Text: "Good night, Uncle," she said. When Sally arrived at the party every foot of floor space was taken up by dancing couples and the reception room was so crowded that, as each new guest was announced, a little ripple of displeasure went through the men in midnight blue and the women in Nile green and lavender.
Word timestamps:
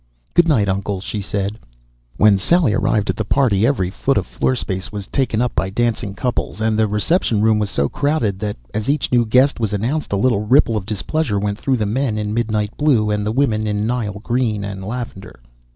"Good 0.33 0.47
night, 0.47 0.67
Uncle," 0.67 0.99
she 0.99 1.21
said. 1.21 1.59
When 2.17 2.39
Sally 2.39 2.73
arrived 2.73 3.11
at 3.11 3.15
the 3.15 3.23
party 3.23 3.67
every 3.67 3.91
foot 3.91 4.17
of 4.17 4.25
floor 4.25 4.55
space 4.55 4.91
was 4.91 5.05
taken 5.05 5.43
up 5.43 5.53
by 5.53 5.69
dancing 5.69 6.15
couples 6.15 6.59
and 6.59 6.75
the 6.75 6.87
reception 6.87 7.43
room 7.43 7.59
was 7.59 7.69
so 7.69 7.87
crowded 7.87 8.39
that, 8.39 8.57
as 8.73 8.89
each 8.89 9.11
new 9.11 9.27
guest 9.27 9.59
was 9.59 9.73
announced, 9.73 10.11
a 10.11 10.17
little 10.17 10.41
ripple 10.43 10.75
of 10.75 10.87
displeasure 10.87 11.37
went 11.37 11.59
through 11.59 11.77
the 11.77 11.85
men 11.85 12.17
in 12.17 12.33
midnight 12.33 12.75
blue 12.77 13.11
and 13.11 13.23
the 13.27 13.31
women 13.31 13.67
in 13.67 13.81
Nile 13.85 14.19
green 14.23 14.63
and 14.65 14.81
lavender. 14.83 15.39